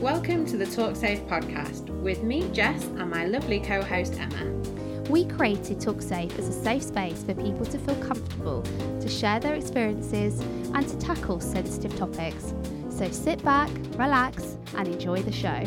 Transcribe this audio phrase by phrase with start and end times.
[0.00, 4.50] Welcome to the Talk Safe podcast with me, Jess, and my lovely co host, Emma.
[5.10, 8.62] We created Talk Safe as a safe space for people to feel comfortable
[8.98, 12.54] to share their experiences and to tackle sensitive topics.
[12.88, 15.62] So sit back, relax, and enjoy the show.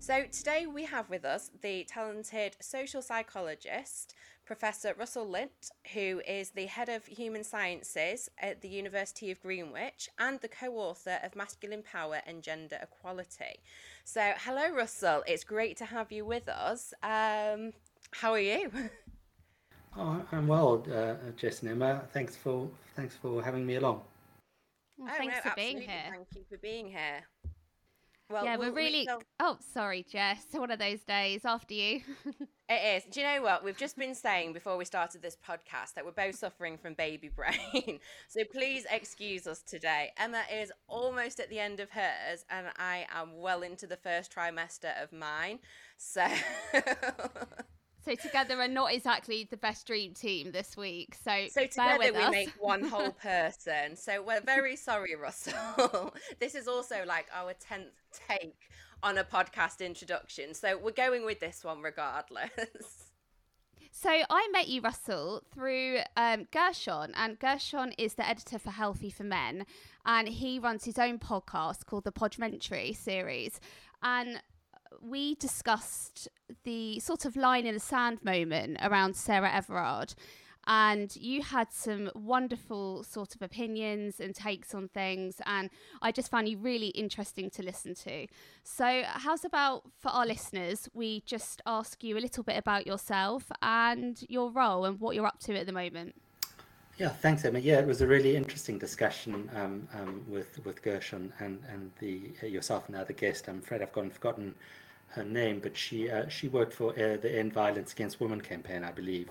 [0.00, 6.50] So, today we have with us the talented social psychologist, Professor Russell Luyt, who is
[6.50, 11.36] the head of human sciences at the University of Greenwich and the co author of
[11.36, 13.60] Masculine Power and Gender Equality.
[14.04, 15.22] So, hello, Russell.
[15.26, 16.92] It's great to have you with us.
[17.02, 17.72] Um,
[18.12, 18.70] how are you?
[19.94, 22.02] Oh, I'm well, uh, Jess and Emma.
[22.14, 22.66] Thanks for
[22.96, 24.00] thanks for having me along.
[24.96, 26.04] Well, oh, thanks no, for being here.
[26.10, 27.24] Thank you for being here.
[28.30, 29.06] Well, yeah, we're really.
[29.38, 30.46] Oh, sorry, Jess.
[30.52, 32.00] One of those days after you.
[32.72, 33.04] it is.
[33.12, 33.64] Do you know what?
[33.64, 37.28] We've just been saying before we started this podcast that we're both suffering from baby
[37.36, 38.00] brain.
[38.28, 40.10] so please excuse us today.
[40.16, 44.34] Emma is almost at the end of hers, and I am well into the first
[44.34, 45.58] trimester of mine.
[45.96, 46.26] So.
[48.04, 51.16] So together are not exactly the best dream team this week.
[51.22, 53.96] So so together we make one whole person.
[53.96, 56.14] So we're very sorry, Russell.
[56.40, 57.92] this is also like our tenth
[58.28, 58.56] take
[59.02, 60.54] on a podcast introduction.
[60.54, 62.50] So we're going with this one regardless.
[63.94, 69.10] So I met you, Russell, through um, Gershon, and Gershon is the editor for Healthy
[69.10, 69.66] for Men,
[70.06, 73.60] and he runs his own podcast called the Podmentary series.
[74.02, 74.40] And
[75.00, 76.28] we discussed
[76.64, 80.14] the sort of line in the sand moment around Sarah Everard.
[80.64, 86.30] And you had some wonderful sort of opinions and takes on things, and I just
[86.30, 88.28] found you really interesting to listen to.
[88.62, 93.50] So, how's about for our listeners, we just ask you a little bit about yourself
[93.60, 96.14] and your role and what you're up to at the moment?
[96.98, 97.58] Yeah, thanks, Emma.
[97.58, 102.46] Yeah, it was a really interesting discussion um, um, with with Gershon and and the
[102.46, 103.48] yourself and the other guest.
[103.48, 104.54] I'm afraid I've gone forgotten
[105.12, 108.82] her name, but she uh, she worked for uh, the End Violence Against Women campaign,
[108.84, 109.28] I believe,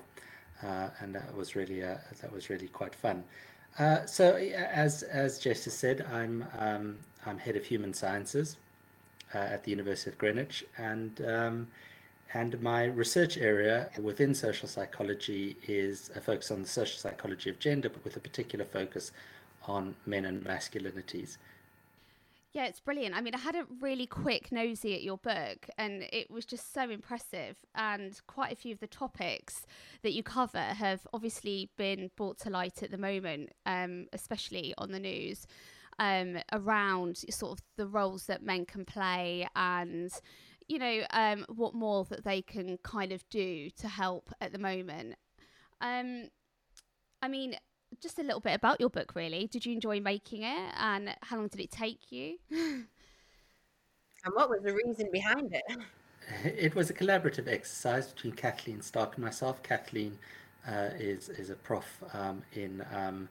[0.64, 3.24] uh, and that was really uh, that was really quite fun.
[3.80, 8.58] Uh, so as as Jess said, I'm um, I'm head of human sciences
[9.34, 11.68] uh, at the University of Greenwich, and um,
[12.34, 17.60] and my research area within social psychology is a focus on the social psychology of
[17.60, 19.12] gender, but with a particular focus
[19.68, 21.38] on men and masculinities.
[22.54, 23.16] Yeah, it's brilliant.
[23.16, 26.74] I mean, I had a really quick nosy at your book, and it was just
[26.74, 27.58] so impressive.
[27.76, 29.66] And quite a few of the topics
[30.04, 34.92] that you cover have obviously been brought to light at the moment, um, especially on
[34.92, 35.48] the news,
[35.98, 40.12] um, around sort of the roles that men can play and,
[40.68, 44.60] you know, um, what more that they can kind of do to help at the
[44.60, 45.16] moment.
[45.80, 46.28] Um,
[47.22, 47.56] I mean,
[48.00, 49.48] just a little bit about your book, really.
[49.48, 52.38] Did you enjoy making it, and how long did it take you?
[52.52, 52.86] and
[54.34, 55.64] what was the reason behind it?
[56.46, 59.62] It was a collaborative exercise between Kathleen Starck and myself.
[59.64, 60.20] Kathleen
[60.68, 63.28] uh, is is a prof um, in um,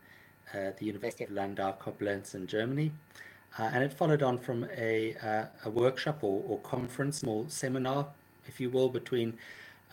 [0.52, 2.92] uh, the University of Landau Koblenz in Germany,
[3.58, 8.08] uh, and it followed on from a uh, a workshop or, or conference, small seminar,
[8.46, 9.38] if you will, between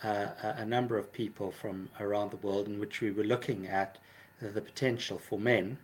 [0.02, 3.98] uh, a number of people from around the world, in which we were looking at
[4.40, 5.78] the potential for men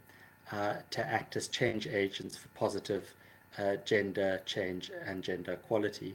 [0.53, 3.15] uh, to act as change agents for positive
[3.59, 6.15] uh, gender change and gender equality.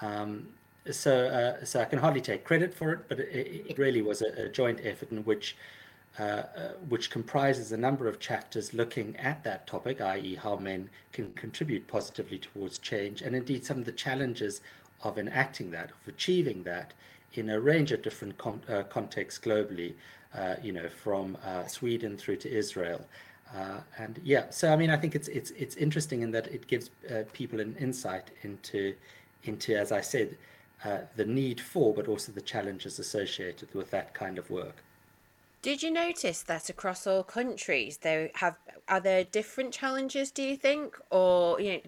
[0.00, 0.48] Um,
[0.90, 4.22] so, uh, so I can hardly take credit for it, but it, it really was
[4.22, 5.56] a, a, joint effort in which,
[6.18, 10.88] uh, uh, which comprises a number of chapters looking at that topic, i.e., how men
[11.12, 14.62] can contribute positively towards change, and indeed some of the challenges
[15.02, 16.92] of enacting that, of achieving that,
[17.34, 19.94] in a range of different con- uh, contexts globally,
[20.34, 23.04] uh, you know, from uh, Sweden through to Israel.
[23.54, 26.66] Uh, and yeah, so I mean, I think it's it's it's interesting in that it
[26.68, 28.94] gives uh, people an insight into
[29.42, 30.36] into, as I said,
[30.84, 34.76] uh, the need for, but also the challenges associated with that kind of work.
[35.62, 38.56] Did you notice that across all countries there have
[38.88, 40.30] are there different challenges?
[40.30, 41.80] Do you think, or you know,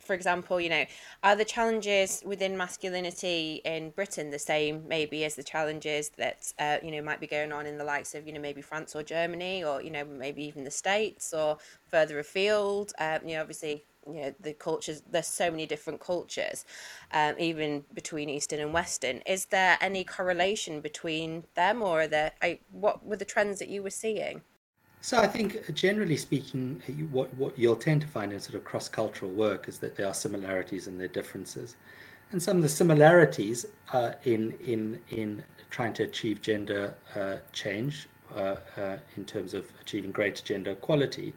[0.00, 0.84] for example, you know,
[1.22, 6.78] are the challenges within masculinity in Britain the same maybe as the challenges that uh,
[6.82, 9.02] you know might be going on in the likes of you know maybe France or
[9.02, 11.58] Germany or you know maybe even the States or
[11.90, 12.92] further afield?
[12.98, 16.64] Um, you know, obviously you know the cultures there's so many different cultures
[17.12, 22.32] um, even between eastern and western is there any correlation between them or are there
[22.40, 24.40] I, what were the trends that you were seeing
[25.00, 28.64] so I think, uh, generally speaking, what what you'll tend to find in sort of
[28.64, 31.76] cross-cultural work is that there are similarities and there are differences,
[32.32, 38.08] and some of the similarities uh, in in in trying to achieve gender uh, change
[38.34, 41.32] uh, uh, in terms of achieving greater gender equality,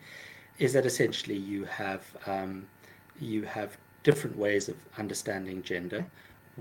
[0.59, 2.68] is that essentially you have um,
[3.19, 6.06] you have different ways of understanding gender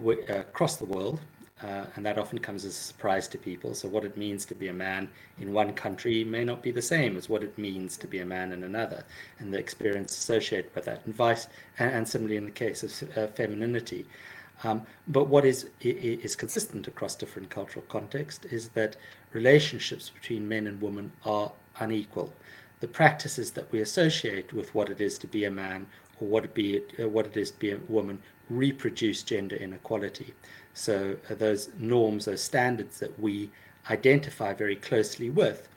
[0.07, 1.21] uh, across the world.
[1.63, 3.75] Uh, and that often comes as a surprise to people.
[3.75, 6.83] So, what it means to be a man in one country may not be the
[6.83, 9.05] same as what it means to be a man in another,
[9.39, 11.47] and the experience associated with that, and vice,
[11.79, 14.07] and, and similarly in the case of uh, femininity.
[14.65, 18.97] Um, but what is is consistent across different cultural contexts is that
[19.33, 22.33] relationships between men and women are unequal.
[22.81, 25.87] The practices that we associate with what it is to be a man
[26.21, 28.21] or what it be uh, what it is to be a woman
[28.57, 30.35] reproduce gender inequality.
[30.75, 33.51] So uh, those norms, those standards that we
[33.91, 35.69] identify very closely with,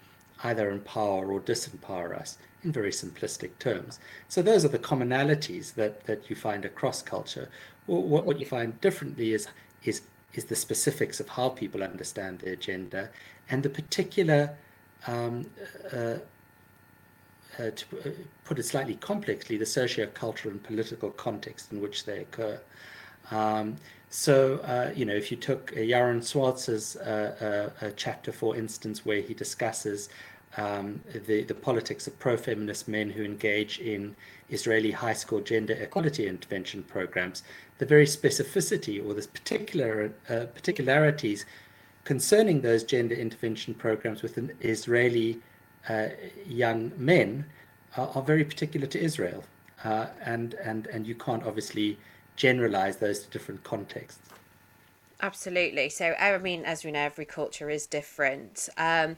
[0.43, 3.99] either empower or disempower us in very simplistic terms.
[4.27, 7.49] So those are the commonalities that, that you find across culture.
[7.85, 9.47] What, what you find differently is,
[9.83, 10.01] is,
[10.33, 13.11] is the specifics of how people understand their gender
[13.49, 14.55] and the particular,
[15.07, 15.45] um,
[15.93, 16.15] uh,
[17.59, 18.09] uh, to uh,
[18.43, 22.59] put it slightly complexly, the socio-cultural and political context in which they occur.
[23.31, 23.77] Um,
[24.09, 29.05] so, uh, you know, if you took uh, Yaron Swartz's uh, uh, chapter, for instance,
[29.05, 30.09] where he discusses
[30.57, 34.15] um, the, the politics of pro feminist men who engage in
[34.49, 37.43] Israeli high school gender equality intervention programs,
[37.77, 41.45] the very specificity or the particular uh, particularities
[42.05, 45.39] concerning those gender intervention programs within Israeli
[45.89, 46.07] uh,
[46.47, 47.45] young men
[47.97, 49.43] are, are, very particular to Israel.
[49.83, 51.97] and, and, and you can't obviously
[52.35, 54.29] generalize those to different contexts.
[55.21, 55.89] Absolutely.
[55.89, 58.67] So, I mean, as we know, every culture is different.
[58.77, 59.15] Um,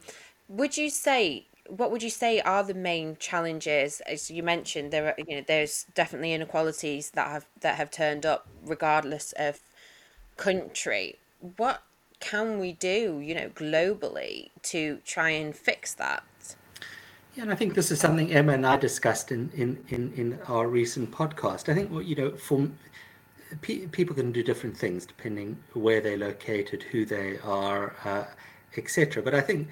[0.48, 5.08] would you say what would you say are the main challenges as you mentioned there
[5.08, 9.60] are you know there's definitely inequalities that have that have turned up regardless of
[10.38, 11.18] country
[11.56, 11.82] what
[12.20, 16.22] can we do you know globally to try and fix that
[17.38, 20.66] and I think this is something Emma and I discussed in, in, in, in our
[20.66, 21.68] recent podcast.
[21.68, 22.68] I think, you know, for
[23.62, 28.24] people can do different things depending where they're located, who they are, uh,
[28.76, 29.22] etc.
[29.22, 29.68] But I think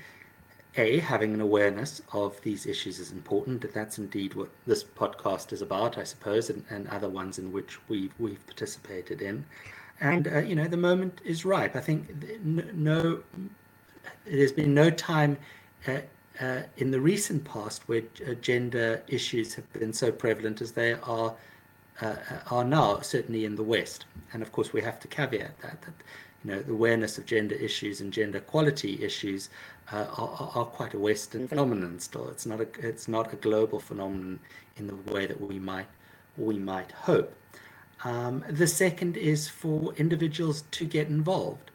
[0.77, 3.73] a having an awareness of these issues is important.
[3.75, 7.79] That's indeed what this podcast is about, I suppose, and, and other ones in which
[7.89, 9.45] we've we've participated in.
[10.01, 11.77] And uh, you know, the moment is ripe.
[11.77, 12.09] I think
[12.45, 13.21] no,
[14.25, 15.39] there's been no time.
[15.87, 16.01] Uh,
[16.41, 20.95] uh, in the recent past, where uh, gender issues have been so prevalent as they
[20.95, 21.35] are
[22.01, 22.17] uh,
[22.51, 24.05] are now, certainly in the West.
[24.33, 25.95] And of course, we have to caveat that, that
[26.45, 29.49] you know, the awareness of gender issues and gender equality issues
[29.93, 32.29] uh, are, are, quite a Western phenomenon still.
[32.29, 34.41] It's not a, it's not a global phenomenon
[34.77, 35.87] in the way that we might,
[36.37, 37.35] we might hope.
[38.05, 41.71] Um, the second is for individuals to get involved.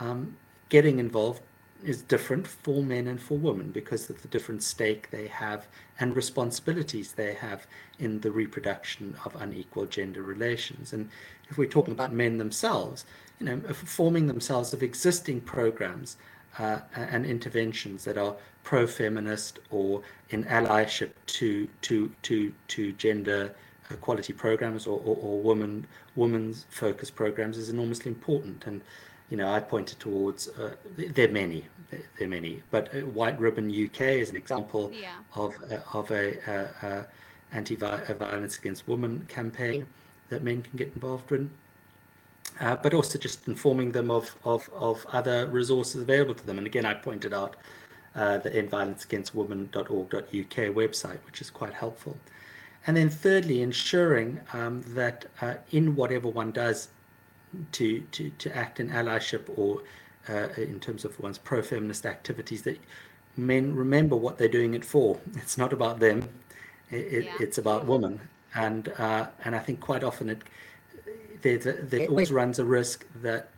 [0.00, 0.36] Um,
[0.68, 1.42] getting involved
[1.86, 5.66] is different for men and for women because of the different stake they have
[6.00, 7.66] and responsibilities they have
[7.98, 10.92] in the reproduction of unequal gender relations.
[10.92, 11.08] And
[11.48, 13.04] if we're talking about men themselves,
[13.38, 16.16] you know, forming themselves of existing programs
[16.58, 18.34] uh, and interventions that are
[18.64, 23.54] pro-feminist or in allyship to to to to gender
[23.90, 25.86] equality programs or, or, or woman
[26.16, 28.80] women's focused programs is enormously important and
[29.30, 33.38] you know, I pointed towards, uh, there are many, there are many, but uh, White
[33.40, 35.14] Ribbon UK is an example yeah.
[35.34, 37.02] of, uh, of a, uh, uh,
[37.52, 39.86] anti-violence against women campaign
[40.28, 41.50] that men can get involved in.
[42.60, 46.56] Uh, but also just informing them of, of, of other resources available to them.
[46.56, 47.54] And again, I pointed out
[48.14, 50.24] uh, the endviolenceagainstwomen.org.uk
[50.74, 52.16] website, which is quite helpful.
[52.86, 56.88] And then thirdly, ensuring um, that uh, in whatever one does
[57.72, 59.82] to, to, to act in allyship or
[60.28, 62.78] uh, in terms of one's pro-feminist activities that
[63.36, 65.18] men remember what they're doing it for.
[65.34, 66.28] It's not about them.
[66.90, 67.32] It, yeah.
[67.40, 68.20] It's about women.
[68.54, 70.42] And uh, and I think quite often it
[71.42, 73.50] there, there always runs a risk that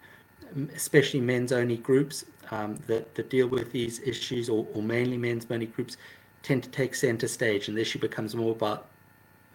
[0.74, 5.46] especially men's only groups um, that, that deal with these issues or, or mainly men's
[5.50, 5.96] only groups
[6.42, 8.88] tend to take center stage and the issue becomes more about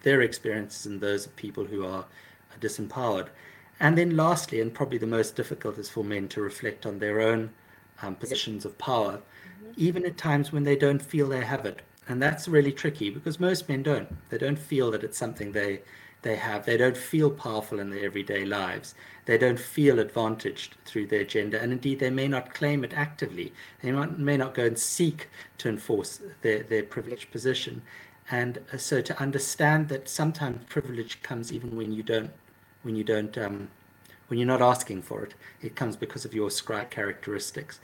[0.02, 2.04] their experiences and those of people who are
[2.60, 3.28] disempowered.
[3.80, 7.20] And then, lastly, and probably the most difficult, is for men to reflect on their
[7.20, 7.50] own
[8.02, 9.72] um, positions of power, mm-hmm.
[9.76, 11.82] even at times when they don't feel they have it.
[12.08, 14.08] And that's really tricky because most men don't.
[14.30, 15.80] They don't feel that it's something they
[16.24, 16.64] they have.
[16.64, 18.94] They don't feel powerful in their everyday lives.
[19.26, 23.52] They don't feel advantaged through their gender, and indeed, they may not claim it actively.
[23.82, 25.28] They might, may not go and seek
[25.58, 27.82] to enforce their, their privileged position.
[28.30, 32.30] And uh, so, to understand that sometimes privilege comes even when you don't
[32.84, 33.68] when you don't um,
[34.28, 35.34] when you're not asking for it.
[35.60, 37.80] It comes because of your scribe characteristics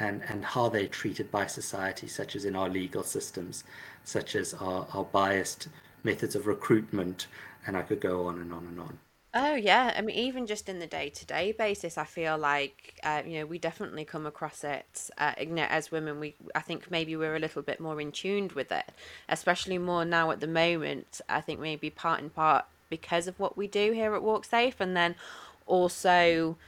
[0.00, 3.64] and, and how they're treated by society, such as in our legal systems,
[4.04, 5.68] such as our, our biased
[6.02, 7.26] methods of recruitment,
[7.66, 8.98] and I could go on and on and on.
[9.34, 13.00] Oh yeah, I mean even just in the day to day basis, I feel like
[13.02, 15.08] uh, you know we definitely come across it.
[15.16, 18.12] Uh, you know, as women, we I think maybe we're a little bit more in
[18.12, 18.84] tuned with it,
[19.30, 21.22] especially more now at the moment.
[21.30, 24.78] I think maybe part and part because of what we do here at Walk Safe,
[24.78, 25.14] and then
[25.66, 26.58] also,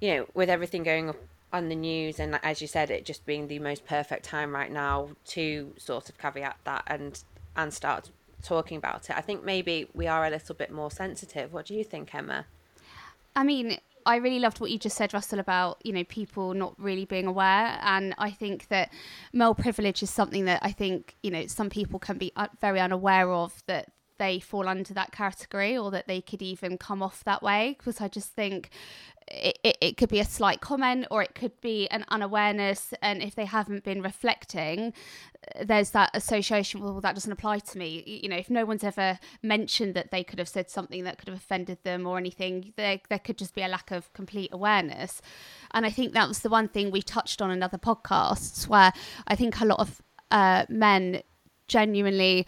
[0.00, 1.12] you know, with everything going
[1.52, 4.72] on the news and as you said, it just being the most perfect time right
[4.72, 7.22] now to sort of caveat that and
[7.54, 8.10] and start
[8.42, 9.16] talking about it.
[9.16, 11.52] I think maybe we are a little bit more sensitive.
[11.52, 12.46] What do you think, Emma?
[13.36, 16.74] I mean, I really loved what you just said, Russell, about you know people not
[16.78, 18.92] really being aware, and I think that
[19.32, 22.80] male privilege is something that I think you know some people can be uh, very
[22.80, 23.88] unaware of that
[24.18, 28.00] they fall under that category or that they could even come off that way because
[28.00, 28.70] I just think
[29.26, 32.92] it, it, it, could be a slight comment or it could be an unawareness.
[33.00, 34.92] And if they haven't been reflecting
[35.62, 38.02] there's that association well that doesn't apply to me.
[38.22, 41.28] You know if no one's ever mentioned that they could have said something that could
[41.28, 45.20] have offended them or anything there, there could just be a lack of complete awareness.
[45.72, 48.92] And i think that was the one thing we touched on in other podcasts where
[49.26, 51.22] i think a lot of uh, men
[51.68, 52.46] genuinely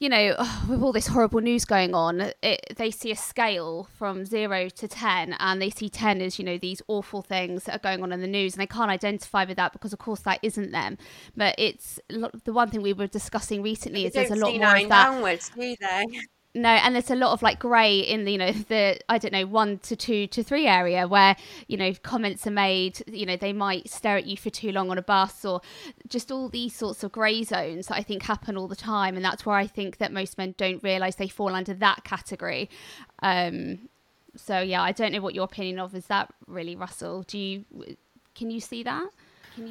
[0.00, 0.34] you know,
[0.68, 4.88] with all this horrible news going on, it, they see a scale from zero to
[4.88, 8.12] 10, and they see 10 as, you know, these awful things that are going on
[8.12, 10.98] in the news, and they can't identify with that because, of course, that isn't them.
[11.36, 14.88] But it's the one thing we were discussing recently is there's a lot more of
[14.88, 15.04] that.
[15.06, 16.04] Downwards, do they?
[16.58, 19.32] No and there's a lot of like grey in the you know the i don't
[19.32, 21.36] know one to two to three area where
[21.66, 24.90] you know comments are made you know they might stare at you for too long
[24.90, 25.60] on a bus or
[26.08, 29.16] just all these sorts of grey zones that i think happen all the time.
[29.16, 32.68] And that's where i think that most men don't realize they fall under that category.
[33.22, 33.88] Um
[34.36, 37.22] so yeah i don't know what your opinion of is that really russell.
[37.22, 37.64] Do you
[38.34, 39.08] can you see that?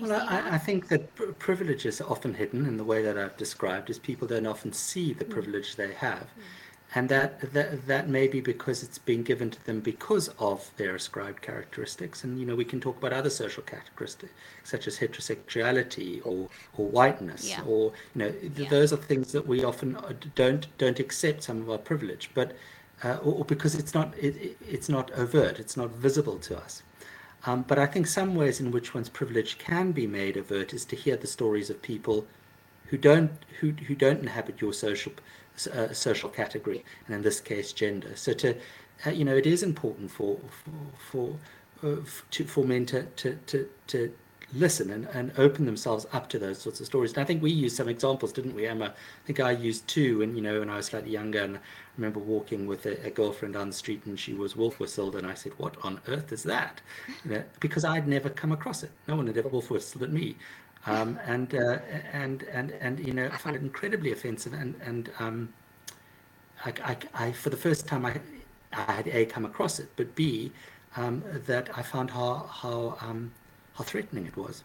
[0.02, 3.90] Well, I, I, think that privilege is often hidden in the way that I've described,
[3.90, 6.24] is people don't often see the privilege they have.
[6.24, 6.44] Mm
[6.96, 10.96] and that, that that may be because it's been given to them because of their
[10.96, 14.32] ascribed characteristics and you know we can talk about other social characteristics
[14.64, 17.62] such as heterosexuality or or whiteness yeah.
[17.68, 18.70] or you know yeah.
[18.70, 22.56] those are things that we often uh, don't don't accept some of our privilege but
[23.04, 26.84] uh, or, or, because it's not it, it's not overt it's not visible to us
[27.46, 30.86] um, but I think some ways in which one's privilege can be made overt is
[30.86, 32.26] to hear the stories of people
[32.86, 35.12] who don't who, who don't inhabit your social
[35.66, 38.12] uh, social category, and in this case, gender.
[38.16, 38.56] So to,
[39.06, 41.36] uh, you know, it is important for for
[41.80, 44.14] for, uh, to, for men to, to, to, to
[44.54, 47.12] listen and, and open themselves up to those sorts of stories.
[47.12, 48.86] And I think we used some examples, didn't we, Emma?
[48.86, 51.60] I think I used two, and you know, when I was slightly younger, and I
[51.98, 55.28] remember walking with a, a girlfriend down the street, and she was wolf whistled, and
[55.28, 56.82] I said, "What on earth is that?"
[57.26, 58.92] You know, because I'd never come across it.
[59.08, 60.36] No one had ever wolf whistled at me.
[60.88, 61.80] Um, and uh,
[62.14, 65.54] and and and you know I find it incredibly offensive and and um,
[66.64, 68.20] I, I, I, for the first time I,
[68.72, 70.52] I had a come across it but b
[70.96, 73.32] um, that I found how how um,
[73.74, 74.64] how threatening it was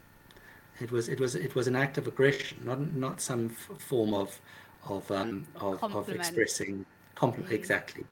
[0.81, 4.14] it was it was it was an act of aggression not not some f- form
[4.14, 4.41] of
[4.87, 6.87] of um, of, of expressing
[7.17, 7.57] compliment mm.
[7.57, 8.05] exactly.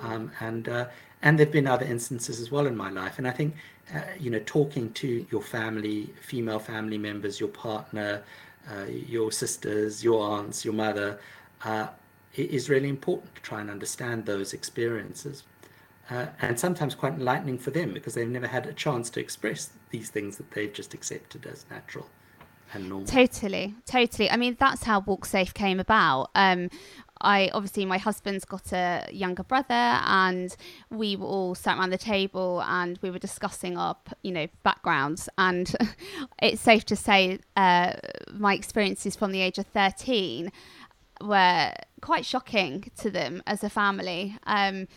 [0.00, 0.86] Um, and uh,
[1.22, 3.54] and there've been other instances as well in my life and I think
[3.94, 8.22] uh, you know, talking to your family, female family members, your partner,
[8.70, 11.18] uh, your sisters, your aunts, your mother,
[11.64, 11.88] uh,
[12.34, 15.44] is really important to try and understand those experiences.
[16.10, 19.70] Uh, and sometimes quite enlightening for them because they've never had a chance to express
[19.90, 22.06] these things that they've just accepted as natural
[22.74, 23.06] and normal.
[23.06, 24.30] Totally, totally.
[24.30, 26.30] I mean, that's how Walk Safe came about.
[26.34, 26.68] Um,
[27.20, 30.54] I obviously my husband's got a younger brother, and
[30.90, 35.28] we were all sat around the table and we were discussing our you know backgrounds.
[35.38, 35.74] And
[36.42, 37.94] it's safe to say uh,
[38.32, 40.52] my experiences from the age of thirteen
[41.20, 44.36] were quite shocking to them as a family.
[44.46, 44.88] Um,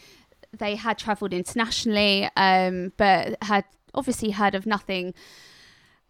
[0.57, 5.13] they had travelled internationally, um, but had obviously heard of nothing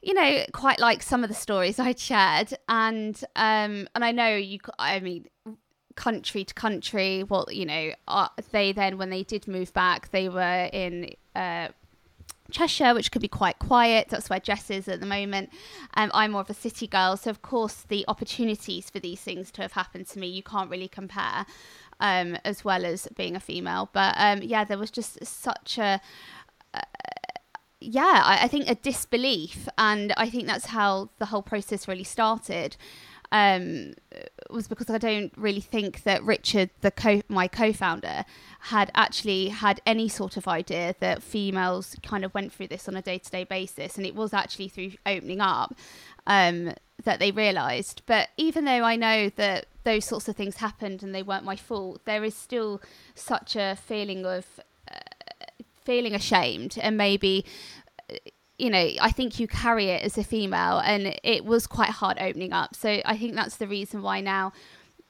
[0.01, 4.35] you know, quite like some of the stories I'd shared, and um, and I know
[4.35, 4.59] you.
[4.79, 5.27] I mean,
[6.01, 7.23] country to country.
[7.23, 11.13] Well, you know, uh, they then when they did move back, they were in.
[11.35, 11.69] Uh,
[12.51, 14.09] Cheshire, which could be quite quiet.
[14.09, 15.51] That's where Jess is at the moment.
[15.93, 19.51] Um, I'm more of a city girl, so of course the opportunities for these things
[19.51, 21.45] to have happened to me, you can't really compare,
[22.01, 23.87] um, as well as being a female.
[23.93, 26.01] But um, yeah, there was just such a.
[26.73, 26.81] Uh,
[27.79, 32.03] yeah, I, I, think a disbelief, and I think that's how the whole process really
[32.03, 32.75] started
[33.31, 33.93] um,
[34.49, 38.25] was because I don't really think that Richard, the co- my co-founder,
[38.61, 42.95] had actually had any sort of idea that females kind of went through this on
[42.95, 45.73] a day-to-day basis, and it was actually through opening up
[46.27, 46.73] um,
[47.03, 48.01] that they realised.
[48.05, 51.55] But even though I know that those sorts of things happened and they weren't my
[51.55, 52.81] fault, there is still
[53.15, 54.45] such a feeling of
[54.91, 54.97] uh,
[55.83, 57.45] feeling ashamed and maybe.
[58.61, 62.17] You know, I think you carry it as a female, and it was quite hard
[62.19, 62.75] opening up.
[62.75, 64.53] So I think that's the reason why now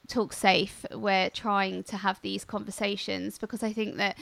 [0.07, 4.17] talk safe we're trying to have these conversations because i think that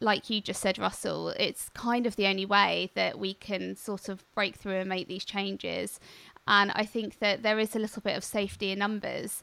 [0.00, 4.08] like you just said russell it's kind of the only way that we can sort
[4.08, 6.00] of break through and make these changes
[6.46, 9.42] and I think that there is a little bit of safety in numbers.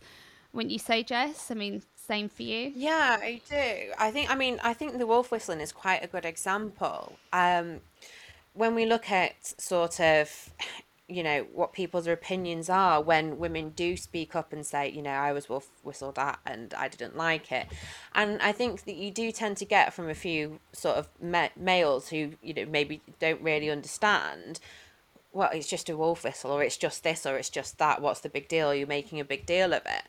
[0.53, 1.50] Wouldn't you say, Jess?
[1.50, 2.71] I mean, same for you.
[2.75, 3.93] Yeah, I do.
[3.98, 4.29] I think.
[4.29, 7.13] I mean, I think the wolf whistling is quite a good example.
[7.31, 7.79] Um,
[8.53, 10.53] when we look at sort of,
[11.08, 15.12] you know, what people's opinions are when women do speak up and say, you know,
[15.12, 17.67] I was wolf whistled at and I didn't like it,
[18.13, 21.50] and I think that you do tend to get from a few sort of ma-
[21.55, 24.60] males who you know maybe don't really understand
[25.34, 28.01] well, it's just a wolf whistle, or it's just this, or it's just that.
[28.01, 28.75] What's the big deal?
[28.75, 30.03] You're making a big deal of it.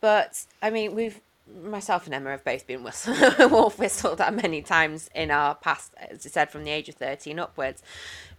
[0.00, 1.20] But I mean, we've
[1.62, 3.14] myself and Emma have both been whistle,
[3.48, 6.96] wolf whistled at many times in our past, as I said, from the age of
[6.96, 7.82] 13 upwards.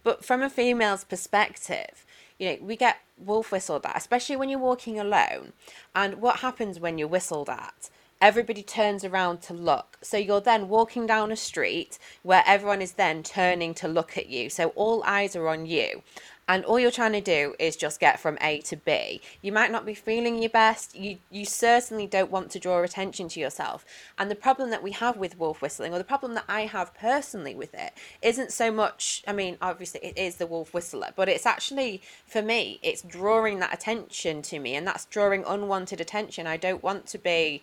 [0.02, 2.06] But from a female's perspective,
[2.38, 5.52] you know, we get wolf whistled at, especially when you're walking alone.
[5.94, 7.90] And what happens when you're whistled at?
[8.20, 9.98] everybody turns around to look.
[10.02, 14.28] So you're then walking down a street where everyone is then turning to look at
[14.28, 14.50] you.
[14.50, 16.02] So all eyes are on you.
[16.50, 19.20] And all you're trying to do is just get from A to B.
[19.40, 20.96] You might not be feeling your best.
[20.96, 23.84] You you certainly don't want to draw attention to yourself.
[24.18, 26.92] And the problem that we have with wolf whistling, or the problem that I have
[26.92, 29.22] personally with it, isn't so much.
[29.28, 33.60] I mean, obviously it is the wolf whistler, but it's actually for me, it's drawing
[33.60, 36.48] that attention to me, and that's drawing unwanted attention.
[36.48, 37.62] I don't want to be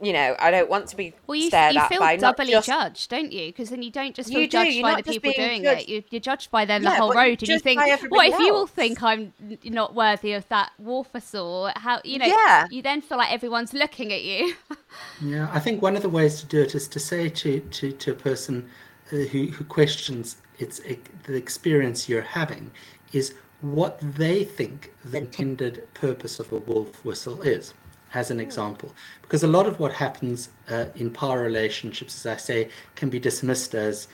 [0.00, 2.50] you know, I don't want to be well, you, stared you at feel by doubly
[2.50, 3.46] just, judged, don't you?
[3.46, 5.82] Because then you don't just feel judged do, by the people doing judged.
[5.82, 5.88] it.
[5.88, 8.42] You, you're judged by them yeah, the whole road, and you think, what if else?
[8.42, 9.32] you all think I'm
[9.64, 11.72] not worthy of that wolf whistle?
[11.74, 12.26] How you know?
[12.26, 12.66] Yeah.
[12.70, 14.54] You then feel like everyone's looking at you.
[15.20, 17.92] yeah, I think one of the ways to do it is to say to to,
[17.92, 18.68] to a person
[19.12, 22.70] uh, who who questions it's it, the experience you're having
[23.12, 27.74] is what they think the intended purpose of a wolf whistle is
[28.14, 28.94] as an example.
[29.22, 33.18] Because a lot of what happens uh, in power relationships, as I say, can be
[33.18, 34.08] dismissed as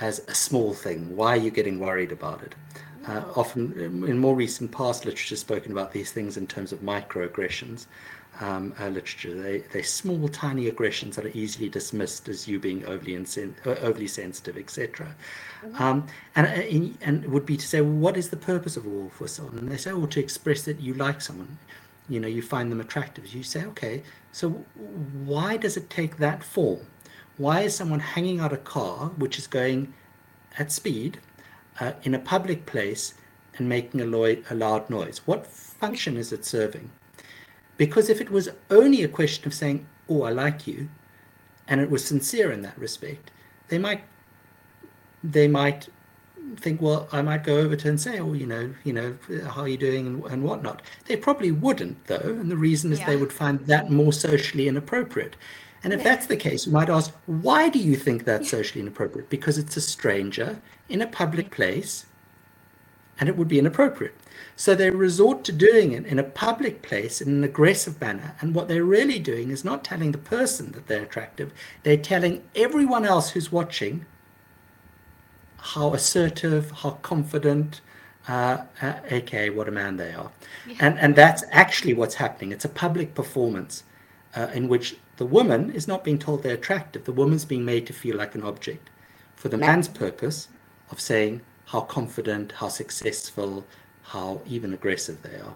[0.00, 1.14] as a small thing.
[1.14, 2.54] Why are you getting worried about it?
[3.06, 6.80] Uh, often, in more recent past literature, has spoken about these things in terms of
[6.80, 7.86] microaggressions.
[8.40, 12.86] Um, uh, literature, they they're small, tiny aggressions that are easily dismissed as you being
[12.86, 15.14] overly insen- uh, overly sensitive, etc.
[15.62, 15.82] Mm-hmm.
[15.82, 18.88] Um, and uh, and would be to say, well, what is the purpose of a
[18.88, 19.48] wolf whistle?
[19.48, 21.58] And they say, oh, to express that you like someone
[22.10, 23.26] you know you find them attractive.
[23.34, 24.50] You say okay so
[25.24, 26.86] why does it take that form
[27.40, 29.94] why is someone hanging out a car which is going
[30.58, 31.18] at speed
[31.80, 33.14] uh, in a public place
[33.56, 35.22] and making a, lo- a loud noise?
[35.24, 36.90] What function is it serving?
[37.78, 40.90] Because if it was only a question of saying oh i like you
[41.66, 43.30] and it was sincere in that respect
[43.68, 44.02] they might
[45.24, 45.88] they might
[46.56, 49.16] think, well, I might go over to and say, oh, you know, you know,
[49.48, 50.82] how are you doing and, and whatnot.
[51.06, 53.06] They probably wouldn't, though, and the reason is yeah.
[53.06, 55.36] they would find that more socially inappropriate.
[55.82, 56.04] And if yeah.
[56.04, 59.30] that's the case, you might ask, why do you think that's socially inappropriate?
[59.30, 62.06] Because it's a stranger in a public place,
[63.18, 64.14] and it would be inappropriate.
[64.56, 68.34] So they resort to doing it in a public place in an aggressive manner.
[68.40, 72.42] And what they're really doing is not telling the person that they're attractive, they're telling
[72.54, 74.04] everyone else who's watching
[75.60, 77.80] how assertive, how confident,
[78.28, 80.30] uh, uh, aka what a man they are.
[80.66, 80.76] Yeah.
[80.80, 82.52] And, and that's actually what's happening.
[82.52, 83.84] It's a public performance
[84.34, 87.86] uh, in which the woman is not being told they're attractive, the woman's being made
[87.86, 88.88] to feel like an object
[89.36, 90.48] for the man's purpose
[90.90, 93.66] of saying how confident, how successful,
[94.02, 95.54] how even aggressive they are.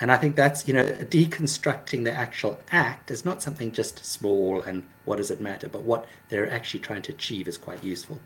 [0.00, 4.60] And I think that's, you know, deconstructing the actual act is not something just small
[4.62, 8.18] and what does it matter, but what they're actually trying to achieve is quite useful.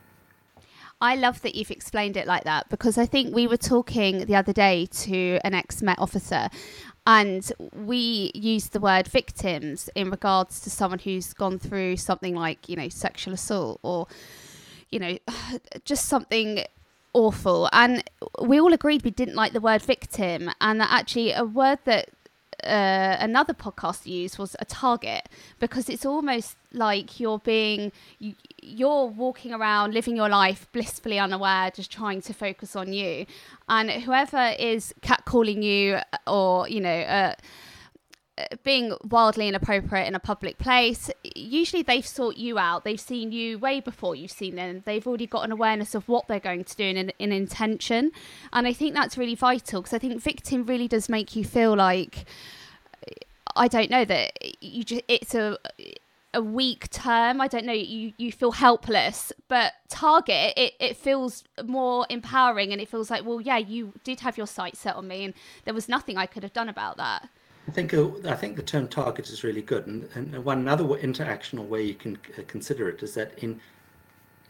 [1.01, 4.37] I love that you've explained it like that because I think we were talking the
[4.37, 6.49] other day to an ex Met officer
[7.07, 12.69] and we used the word victims in regards to someone who's gone through something like,
[12.69, 14.07] you know, sexual assault or,
[14.91, 15.19] you know,
[15.85, 16.65] just something
[17.15, 17.69] awful.
[17.73, 18.05] And
[18.43, 22.11] we all agreed we didn't like the word victim and that actually a word that
[22.65, 29.07] uh, another podcast used was a target because it's almost like you're being you, you're
[29.07, 33.27] walking around living your life blissfully unaware just trying to focus on you.
[33.69, 37.35] And whoever is catcalling you or you know uh,
[38.63, 42.85] being wildly inappropriate in a public place, usually they've sought you out.
[42.85, 44.83] They've seen you way before you've seen them.
[44.85, 48.13] They've already got an awareness of what they're going to do in an intention.
[48.53, 51.77] And I think that's really vital because I think victim really does make you feel
[51.77, 52.25] like,
[53.57, 55.59] I don't know, that you just, it's a
[56.33, 57.41] a weak term.
[57.41, 57.73] I don't know.
[57.73, 60.75] You you feel helpless, but target it.
[60.79, 64.79] It feels more empowering, and it feels like, well, yeah, you did have your sights
[64.79, 67.29] set on me, and there was nothing I could have done about that.
[67.69, 70.85] I think uh, I think the term target is really good, and, and one other
[70.85, 73.61] interactional way you can uh, consider it is that in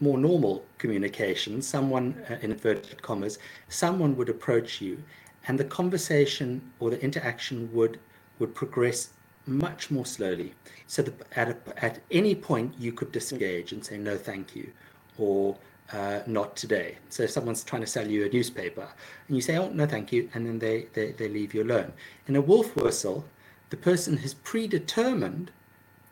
[0.00, 5.02] more normal communication, someone uh, in inverted commas, someone would approach you,
[5.48, 7.98] and the conversation or the interaction would
[8.38, 9.10] would progress
[9.46, 10.54] much more slowly.
[10.86, 14.72] So that at, a, at any point you could disengage and say, no, thank you,
[15.18, 15.56] or
[15.92, 16.96] uh, not today.
[17.08, 18.88] So if someone's trying to sell you a newspaper
[19.26, 21.92] and you say, oh, no, thank you, and then they, they, they leave you alone.
[22.26, 23.24] In a wolf whistle,
[23.70, 25.50] the person has predetermined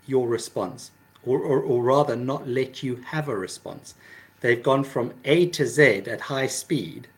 [0.06, 0.90] your response,
[1.24, 3.94] or, or, or rather, not let you have a response.
[4.40, 7.08] They've gone from A to Z at high speed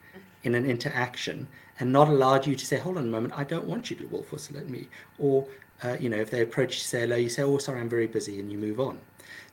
[0.42, 1.46] in an interaction
[1.78, 4.06] and not allowed you to say, hold on a moment, I don't want you to
[4.06, 4.88] wolf whistle at me.
[5.18, 5.46] Or
[5.82, 8.06] uh, you know, if they approach you, say hello, you say, oh, sorry, I'm very
[8.06, 8.98] busy, and you move on.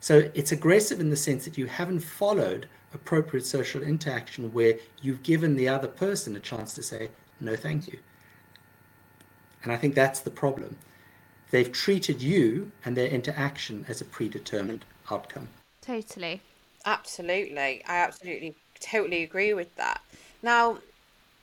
[0.00, 5.22] So it's aggressive in the sense that you haven't followed appropriate social interaction where you've
[5.22, 7.98] given the other person a chance to say, no, thank you.
[9.62, 10.76] And I think that's the problem.
[11.50, 15.48] They've treated you and their interaction as a predetermined outcome.
[15.82, 16.40] Totally.
[16.84, 17.82] Absolutely.
[17.86, 20.00] I absolutely totally agree with that.
[20.42, 20.78] Now,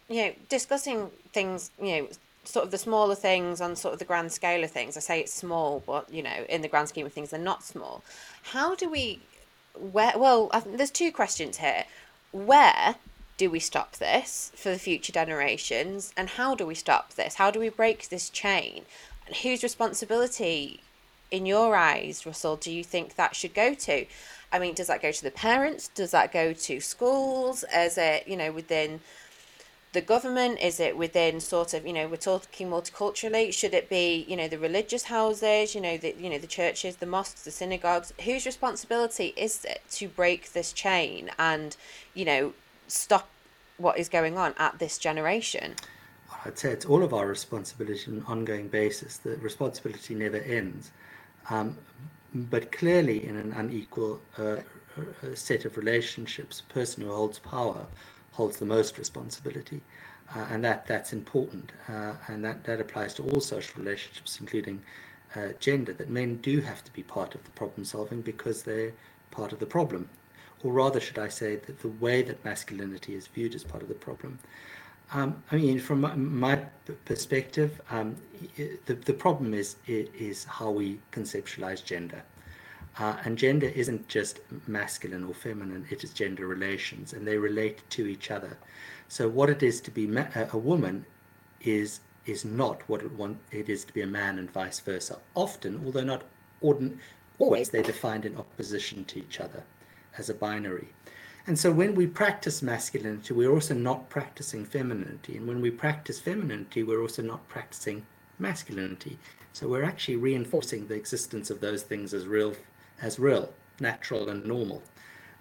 [0.10, 2.08] you know, discussing things, you know,
[2.44, 4.96] sort of the smaller things on sort of the grand scale of things.
[4.96, 7.64] I say it's small, but you know, in the grand scheme of things, they're not
[7.64, 8.04] small.
[8.44, 9.20] How do we?
[9.78, 10.18] Where?
[10.18, 11.86] Well, I there's two questions here.
[12.32, 12.96] Where
[13.38, 17.36] do we stop this for the future generations, and how do we stop this?
[17.36, 18.86] How do we break this chain?
[19.28, 20.82] And whose responsibility,
[21.32, 24.06] in your eyes, Russell, do you think that should go to?
[24.52, 25.90] I mean, does that go to the parents?
[25.90, 27.66] Does that go to schools?
[27.74, 29.02] Is it you know within
[29.96, 30.60] the government?
[30.60, 33.52] Is it within sort of, you know, we're talking multiculturally?
[33.52, 36.98] Should it be, you know, the religious houses, you know, the you know, the churches,
[36.98, 38.14] the mosques, the synagogues?
[38.26, 41.76] Whose responsibility is it to break this chain and,
[42.14, 42.54] you know,
[42.88, 43.28] stop
[43.78, 45.76] what is going on at this generation?
[46.44, 49.18] I'd say it's all of our responsibility on an ongoing basis.
[49.18, 50.92] The responsibility never ends.
[51.50, 51.78] Um,
[52.34, 54.58] but clearly, in an unequal uh,
[54.98, 57.86] uh set of relationships, a person who holds power
[58.36, 59.82] holds the most responsibility.
[60.36, 61.72] Uh, and that that's important.
[61.88, 64.82] Uh, and that, that applies to all social relationships, including
[65.36, 68.94] uh, gender, that men do have to be part of the problem solving because they're
[69.32, 70.10] part of the problem.
[70.64, 73.90] Or rather, should I say, that the way that masculinity is viewed as part of
[73.90, 74.40] the problem.
[75.14, 76.02] Um, I mean, from
[76.40, 76.60] my,
[77.06, 78.16] perspective, um,
[78.56, 82.24] the, the problem is, is how we conceptualize gender.
[82.98, 87.82] Uh, and gender isn't just masculine or feminine, it is gender relations, and they relate
[87.90, 88.58] to each other.
[89.10, 91.06] So, what it is to be ma- a woman
[91.60, 95.20] is is not what it, want, it is to be a man, and vice versa.
[95.36, 96.24] Often, although not
[96.64, 96.98] ordin-
[97.38, 99.64] always, they're defined in opposition to each other
[100.18, 100.88] as a binary.
[101.48, 105.36] And so, when we practice masculinity, we're also not practicing femininity.
[105.36, 108.06] And when we practice femininity, we're also not practicing
[108.40, 109.20] masculinity.
[109.52, 112.56] So, we're actually reinforcing the existence of those things as real
[113.02, 114.82] as real, natural, and normal.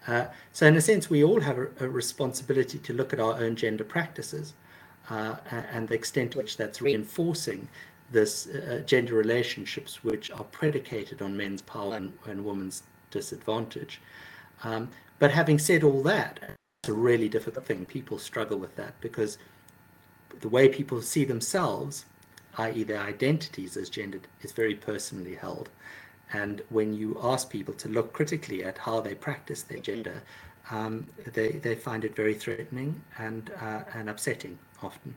[0.07, 3.40] Uh, so, in a sense, we all have a, a, responsibility to look at our
[3.40, 4.53] own gender practices
[5.09, 7.69] uh, and the extent to which that's reinforcing
[8.11, 14.01] this uh, gender relationships which are predicated on men's power and, and women's disadvantage.
[14.62, 16.38] Um, but having said all that,
[16.83, 17.87] it's a really difficult thing.
[17.87, 19.38] People struggle with that because
[20.40, 22.05] the way people see themselves,
[22.59, 25.71] i.e., their identities as gendered, is very personally held.
[26.33, 30.23] And when you ask people to look critically at how they practice their gender,
[30.71, 35.15] um, they, they find it very threatening and, uh, and upsetting often.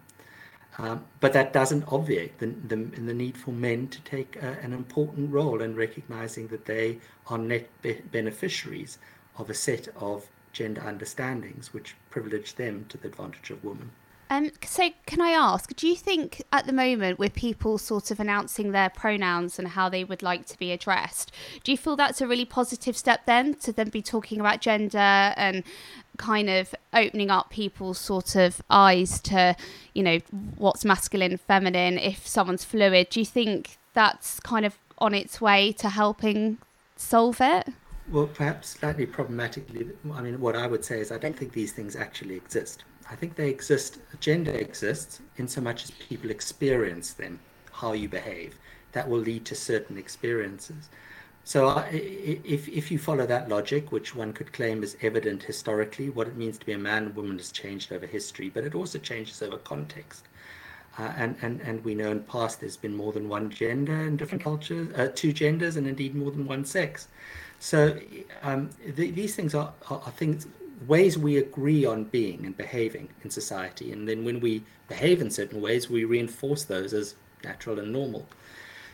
[0.80, 4.74] Um, but that doesn't obviate the, the, the need for men to take uh, an
[4.74, 9.00] important role in recognizing that they are net be- beneficiaries
[9.38, 13.92] of a set of gender understandings which privilege them to the advantage of women.
[14.30, 18.20] Um, so, can I ask, do you think at the moment, with people sort of
[18.20, 21.32] announcing their pronouns and how they would like to be addressed,
[21.64, 24.98] do you feel that's a really positive step then to then be talking about gender
[24.98, 25.64] and
[26.18, 29.56] kind of opening up people's sort of eyes to,
[29.94, 30.20] you know,
[30.58, 33.10] what's masculine, feminine, if someone's fluid?
[33.10, 36.58] Do you think that's kind of on its way to helping
[36.98, 37.68] solve it?
[38.10, 41.72] Well, perhaps slightly problematically, I mean, what I would say is I don't think these
[41.72, 42.84] things actually exist.
[43.10, 47.40] I think they exist, gender exists in so much as people experience them,
[47.72, 48.58] how you behave.
[48.98, 50.90] that will lead to certain experiences.
[51.44, 56.10] So uh, if, if you follow that logic, which one could claim is evident historically,
[56.10, 58.76] what it means to be a man and woman has changed over history, but it
[58.76, 60.26] also changes over context.
[60.98, 64.18] Uh, and, and, and we know in past there's been more than one gender in
[64.18, 67.08] different cultures, uh, two genders, and indeed more than one sex.
[67.60, 68.00] So
[68.42, 70.48] um, the, these things are, are, are, things,
[70.86, 73.92] ways we agree on being and behaving in society.
[73.92, 78.28] And then when we behave in certain ways, we reinforce those as natural and normal.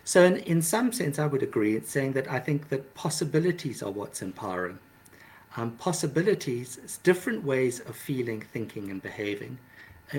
[0.06, 3.84] So in, in some sense, I would agree in saying that I think that possibilities
[3.84, 4.80] are what's empowering.
[5.56, 9.60] Um, possibilities, different ways of feeling, thinking, and behaving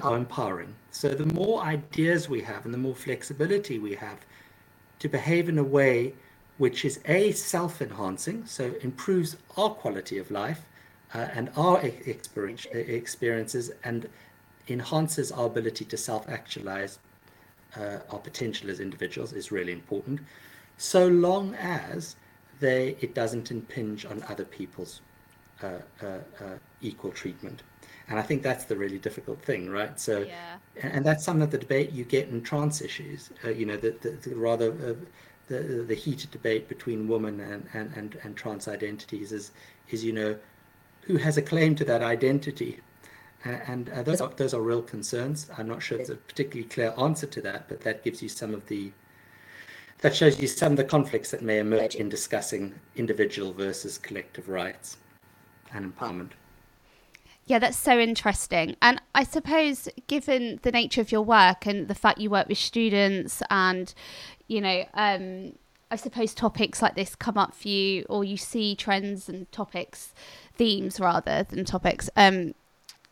[0.02, 0.74] are empowering.
[0.90, 4.18] So the more ideas we have and the more flexibility we have
[5.00, 6.14] to behave in a way
[6.56, 10.64] which is a self-enhancing, so improves our quality of life
[11.14, 14.08] uh, and our experiences and
[14.68, 16.98] enhances our ability to self-actualize
[17.76, 20.20] uh, our potential as individuals is really important,
[20.76, 22.16] so long as
[22.60, 25.00] they it doesn't impinge on other people's
[25.62, 26.06] uh, uh,
[26.40, 27.62] uh equal treatment.
[28.08, 29.98] And I think that's the really difficult thing, right?
[29.98, 30.58] So, yeah.
[30.76, 33.30] and that's some of the debate you get in trans issues.
[33.42, 34.94] Uh, you know, the, the, the rather uh,
[35.48, 39.52] the the heated debate between women and, and, and, and trans identities is
[39.90, 40.36] is you know
[41.06, 42.80] who has a claim to that identity,
[43.44, 45.50] and uh, those are those are real concerns.
[45.56, 48.54] I'm not sure there's a particularly clear answer to that, but that gives you some
[48.54, 48.92] of the
[49.98, 54.48] that shows you some of the conflicts that may emerge in discussing individual versus collective
[54.48, 54.98] rights
[55.72, 56.30] and empowerment.
[57.46, 58.76] Yeah, that's so interesting.
[58.80, 62.58] And I suppose, given the nature of your work and the fact you work with
[62.58, 63.92] students, and
[64.48, 65.52] you know, um,
[65.90, 70.12] I suppose topics like this come up for you, or you see trends and topics,
[70.54, 72.54] themes rather than topics, um,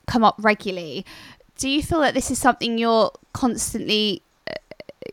[0.07, 1.05] come up regularly.
[1.57, 4.23] Do you feel that this is something you're constantly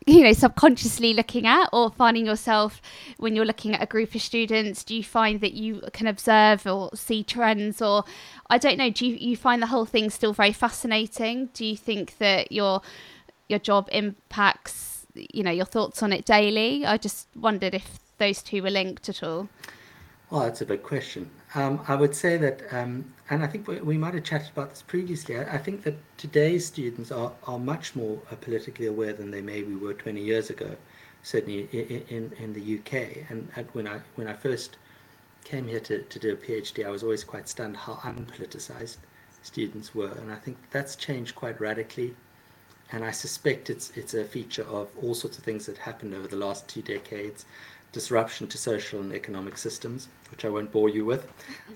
[0.05, 2.81] you know subconsciously looking at or finding yourself
[3.17, 6.65] when you're looking at a group of students do you find that you can observe
[6.65, 8.03] or see trends or
[8.49, 11.75] i don't know do you, you find the whole thing still very fascinating do you
[11.75, 12.81] think that your
[13.47, 18.41] your job impacts you know your thoughts on it daily i just wondered if those
[18.41, 19.49] two were linked at all
[20.29, 23.81] well that's a big question um, I would say that, um, and I think we,
[23.81, 25.35] we, might have chatted about this previously.
[25.35, 29.41] I, I, think that today's students are, are much more uh, politically aware than they
[29.41, 30.75] maybe were 20 years ago,
[31.23, 33.29] certainly in, in, in the UK.
[33.31, 34.77] And, and, when I when I first
[35.43, 38.97] came here to, to do a PhD, I was always quite stunned how unpoliticized
[39.41, 42.13] students were, and I think that's changed quite radically.
[42.91, 46.27] And I suspect it's it's a feature of all sorts of things that happened over
[46.27, 47.45] the last two decades
[47.91, 51.27] disruption to social and economic systems, which I won't bore you with,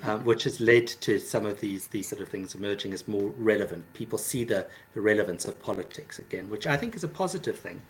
[0.04, 3.30] um, which has led to some of these these sort of things emerging as more
[3.38, 3.91] relevant.
[3.93, 7.82] People see the, the relevance of politics again, which I think is a positive thing.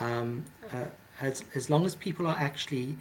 [0.00, 0.84] Um, uh,
[1.20, 2.98] as, as long as people are actually,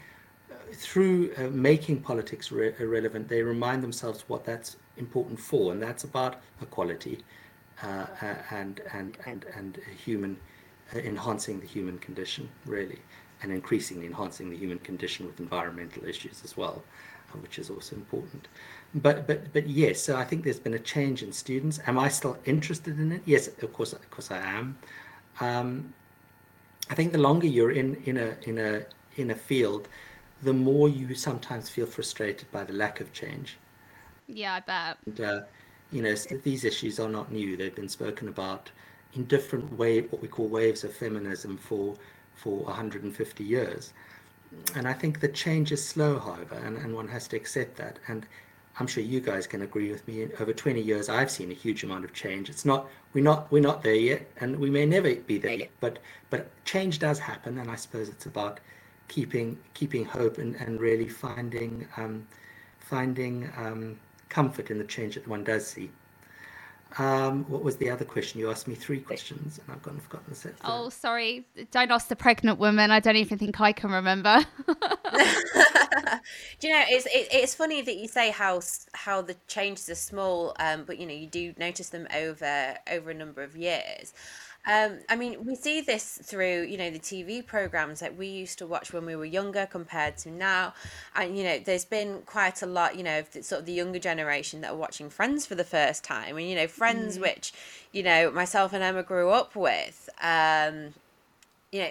[0.49, 5.81] uh, through uh, making politics re- relevant, they remind themselves what that's important for, and
[5.81, 7.19] that's about equality
[7.83, 10.37] uh, uh, and, and, and, and human,
[10.95, 12.99] uh, enhancing the human condition, really
[13.41, 16.83] and increasingly enhancing the human condition with environmental issues as well,
[17.33, 18.47] uh, which is also important.
[18.93, 21.79] But but but yes, so I think there's been a change in students.
[21.85, 23.21] Am I still interested in it?
[23.25, 24.77] Yes, of course, of course I am.
[25.39, 25.93] Um,
[26.89, 28.85] I think the longer you're in in a in a
[29.17, 29.87] in a field,
[30.41, 33.57] the more you sometimes feel frustrated by the lack of change.
[34.27, 34.97] Yeah, I bet.
[35.05, 35.41] And, uh,
[35.91, 37.57] you know, these issues are not new.
[37.57, 38.71] They've been spoken about
[39.13, 41.95] in different way, what we call waves of feminism for
[42.35, 43.93] for 150 years.
[44.75, 47.97] And I think the change is slow, however, and, and one has to accept that.
[48.07, 48.25] And
[48.77, 50.27] I'm sure you guys can agree with me.
[50.39, 52.49] Over 20 years, I've seen a huge amount of change.
[52.49, 55.71] It's not we're not we're not there yet, and we may never be there yet.
[55.79, 58.59] But but change does happen, and I suppose it's about
[59.07, 62.27] keeping keeping hope and, and really finding um,
[62.79, 63.97] finding um,
[64.35, 65.89] comfort in the change that one does see.
[66.97, 68.39] Um, what was the other question?
[68.41, 70.55] You asked me three questions, and I've gone forgotten the set.
[70.63, 71.45] Oh, sorry.
[71.71, 72.91] Don't ask the pregnant woman.
[72.91, 74.45] I don't even think I can remember.
[74.67, 74.73] do
[76.67, 76.83] you know?
[76.89, 78.61] It's it, it's funny that you say how
[78.93, 83.09] how the changes are small, um, but you know you do notice them over over
[83.09, 84.13] a number of years.
[84.67, 88.57] Um, I mean, we see this through, you know, the TV programs that we used
[88.59, 90.73] to watch when we were younger compared to now.
[91.15, 93.73] And, you know, there's been quite a lot, you know, of the, sort of the
[93.73, 96.37] younger generation that are watching Friends for the first time.
[96.37, 97.21] And, you know, Friends, mm.
[97.21, 97.53] which,
[97.91, 100.93] you know, myself and Emma grew up with, um,
[101.71, 101.89] you know,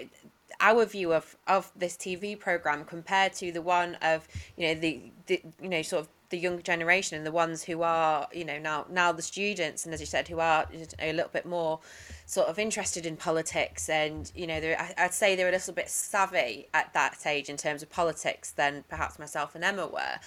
[0.60, 5.00] our view of, of this TV program compared to the one of, you know, the,
[5.26, 8.58] the you know, sort of the younger generation and the ones who are, you know,
[8.58, 10.66] now now the students and as you said, who are
[10.98, 11.80] a little bit more
[12.26, 16.68] sort of interested in politics and you know I'd say they're a little bit savvy
[16.72, 20.18] at that age in terms of politics than perhaps myself and Emma were.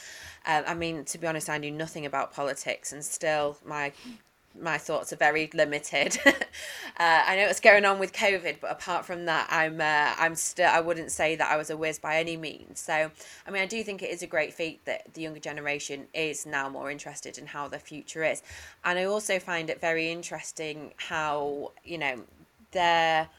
[0.45, 3.91] Um, I mean, to be honest, I knew nothing about politics and still my
[4.61, 6.17] my thoughts are very limited.
[6.25, 6.33] uh,
[6.99, 10.69] I know what's going on with COVID, but apart from that, I'm uh, I'm still
[10.69, 12.79] I wouldn't say that I was a whiz by any means.
[12.79, 13.11] So
[13.45, 16.45] I mean, I do think it is a great feat that the younger generation is
[16.45, 18.41] now more interested in how the future is,
[18.83, 22.21] and I also find it very interesting how you know
[22.71, 23.29] their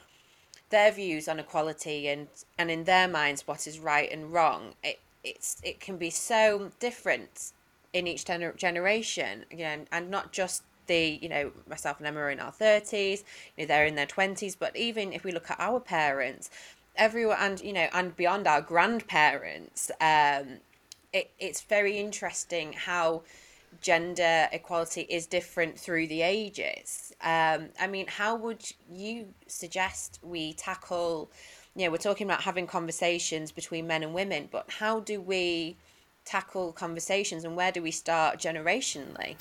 [0.70, 2.28] their views on equality and
[2.58, 4.74] and in their minds what is right and wrong.
[4.82, 7.52] It it's it can be so different
[7.92, 10.62] in each gener- generation, you know, and not just
[10.94, 13.24] you know myself and Emma are in our 30s
[13.56, 16.50] you know they're in their 20s but even if we look at our parents
[16.96, 20.58] everyone and you know and beyond our grandparents um
[21.12, 23.22] it, it's very interesting how
[23.80, 27.12] gender equality is different through the ages.
[27.22, 31.30] Um i mean how would you suggest we tackle
[31.76, 35.76] you know we're talking about having conversations between men and women but how do we
[36.24, 39.36] tackle conversations and where do we start generationally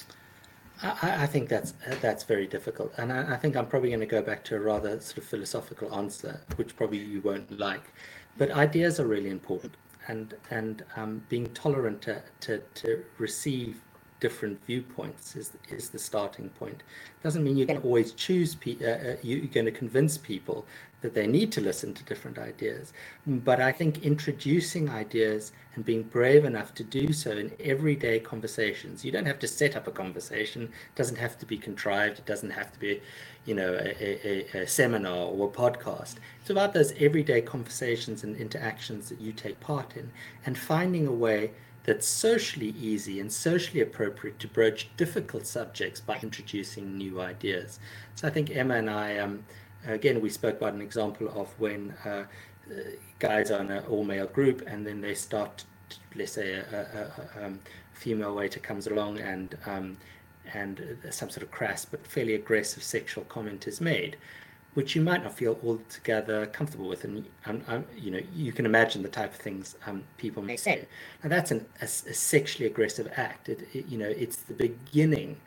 [0.82, 4.06] I, I think that's that's very difficult, and I, I think I'm probably going to
[4.06, 7.94] go back to a rather sort of philosophical answer, which probably you won't like.
[8.38, 9.76] But ideas are really important,
[10.08, 13.82] and and um, being tolerant to, to, to receive
[14.20, 16.84] different viewpoints is is the starting point.
[17.24, 18.56] Doesn't mean you can always choose.
[18.56, 20.66] Pe- uh, uh, you're going to convince people
[21.08, 22.92] that they need to listen to different ideas.
[23.26, 29.06] But I think introducing ideas and being brave enough to do so in everyday conversations.
[29.06, 30.64] You don't have to set up a conversation.
[30.64, 32.20] It doesn't have to be contrived.
[32.20, 33.02] It doesn't have to be,
[33.46, 36.16] you know, a, a, a seminar or a podcast.
[36.42, 40.12] It's about those everyday conversations and interactions that you take part in
[40.46, 41.52] and finding a way
[41.86, 47.80] that's socially easy and socially appropriate to broach difficult subjects by introducing new ideas.
[48.16, 49.46] So I think Emma and I, um,
[49.86, 52.24] again, we spoke about an example of when uh,
[53.20, 55.64] guys are in an all male group and then they start,
[56.16, 57.60] let's say, a, a, a um,
[57.94, 59.98] female waiter comes along and um,
[60.54, 64.16] and some sort of crass but fairly aggressive sexual comment is made,
[64.76, 68.66] which you might not feel altogether comfortable with, and um, um, you know you can
[68.66, 70.88] imagine the type of things um, people may say.
[71.24, 73.50] And that's an, a, a, sexually aggressive act.
[73.50, 75.38] It, it, you know, it's the beginning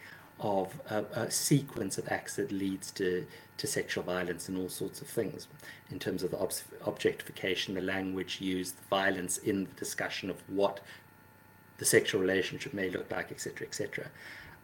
[0.41, 3.27] of a, a, sequence of acts that leads to,
[3.59, 5.47] to sexual violence and all sorts of things
[5.91, 6.53] in terms of the ob-
[6.87, 10.81] objectification, the language used, the violence in the discussion of what
[11.79, 14.07] the sexual relationship may look like, etc., etc.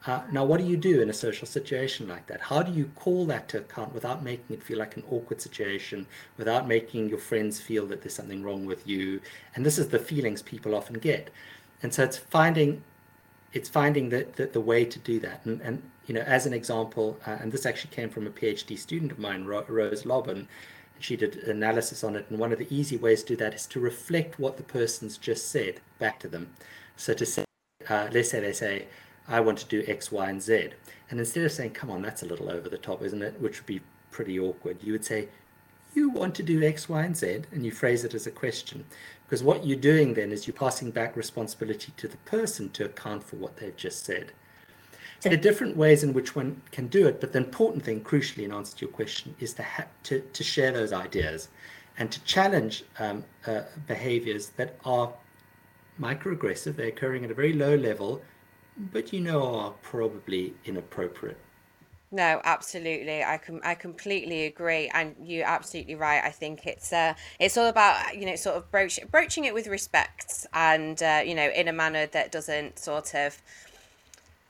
[0.07, 2.41] Uh, now, what do you do in a social situation like that?
[2.41, 6.07] How do you call that to account without making it feel like an awkward situation,
[6.39, 9.21] without making your friends feel that there's something wrong with you?
[9.55, 11.31] And this is the feelings people often get.
[11.83, 12.83] And so it's finding
[13.53, 15.45] it's finding the, the, the, way to do that.
[15.45, 18.79] And, and you know, as an example, uh, and this actually came from a PhD
[18.79, 20.47] student of mine, Ro- Rose Lobban,
[20.99, 22.27] she did analysis on it.
[22.31, 25.19] And one of the easy ways to do that is to reflect what the person's
[25.19, 26.55] just said back to them.
[26.97, 27.45] So to say,
[27.89, 28.87] uh, let's say they say,
[29.29, 30.71] I want to do X, Y, and Z.
[31.11, 33.41] And instead of saying, come on, that's a little over the top, isn't it?
[33.41, 33.81] Which would be
[34.11, 34.79] pretty awkward.
[34.83, 35.29] You would say,
[35.95, 38.85] you want to do X, Y, and Z, and you phrase it as a question.
[39.27, 43.25] Because what you're doing then is you're passing back responsibility to the person to account
[43.25, 44.33] for what they've just said.
[45.19, 48.03] So there are different ways in which one can do it, but the important thing,
[48.03, 51.49] crucially, in answer to your question, is to ha- to, to share those ideas
[51.99, 55.13] and to challenge um, uh, behaviors that are
[56.01, 56.77] microaggressive.
[56.77, 58.23] They're occurring at a very low level,
[58.93, 61.39] but you know are probably inappropriate.
[62.17, 63.23] No, absolutely.
[63.23, 66.25] I can I completely agree, and you're absolutely right.
[66.25, 69.67] I think it's uh it's all about you know sort of broach, broaching it with
[69.67, 73.37] respect, and uh, you know in a manner that doesn't sort of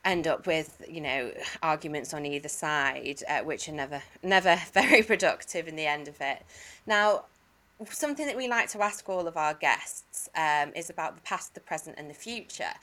[0.05, 5.03] end up with you know arguments on either side, uh, which are never never very
[5.03, 6.45] productive in the end of it.
[6.85, 7.25] Now,
[7.89, 11.53] something that we like to ask all of our guests um, is about the past,
[11.53, 12.75] the present, and the future.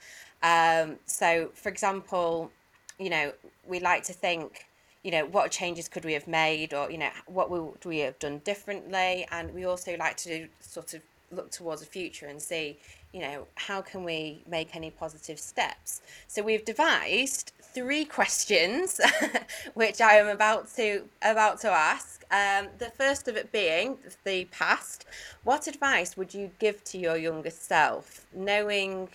[0.42, 2.50] Um, so, for example,
[2.98, 3.32] you know,
[3.66, 4.66] we like to think,
[5.04, 8.18] you know, what changes could we have made or, you know, what would we have
[8.18, 9.26] done differently?
[9.30, 12.78] And we also like to sort of look towards the future and see,
[13.12, 16.00] you know, how can we make any positive steps?
[16.26, 18.98] So we've devised three questions,
[19.74, 22.24] which I am about to about to ask.
[22.30, 25.04] Um, the first of it being the past.
[25.44, 29.08] What advice would you give to your younger self, knowing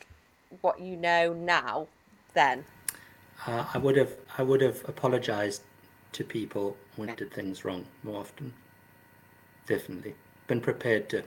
[0.62, 1.88] what you know now?
[2.36, 2.64] Then
[3.48, 5.64] uh, I would have I would have apologized
[6.14, 8.54] to people when I did things wrong more often.
[9.68, 10.16] Definitely
[10.48, 11.24] been prepared to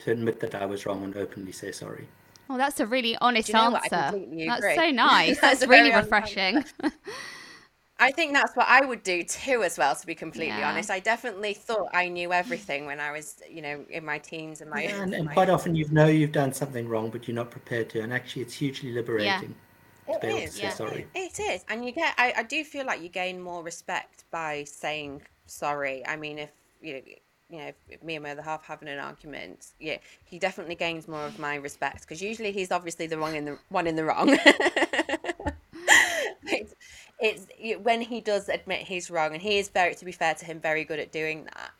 [0.00, 2.06] to admit that I was wrong and openly say sorry.
[2.50, 3.88] Oh, that's a really honest answer.
[3.90, 5.38] That's so nice.
[5.40, 6.64] that's, that's really refreshing.
[8.00, 9.94] I think that's what I would do too, as well.
[9.96, 10.70] To be completely Yeah.
[10.70, 14.60] honest, I definitely thought I knew everything when I was, you know, in my teens
[14.60, 14.84] and my.
[14.84, 17.50] Yeah, and, and my- quite often you know you've done something wrong, but you're not
[17.50, 18.00] prepared to.
[18.00, 19.56] And actually, it's hugely liberating
[20.08, 20.74] to It be able to is, say yeah.
[20.74, 21.06] sorry.
[21.14, 22.14] It is, and you get.
[22.18, 26.06] I, I do feel like you gain more respect by saying sorry.
[26.06, 26.50] I mean, if
[26.80, 27.00] you know,
[27.50, 31.08] you know, if me and my other half having an argument, yeah, he definitely gains
[31.08, 34.04] more of my respect because usually he's obviously the wrong in the one in the
[34.04, 34.36] wrong.
[36.46, 36.74] it's,
[37.20, 40.34] it's it- when he does admit he's wrong, and he is very, to be fair
[40.34, 41.72] to him, very good at doing that.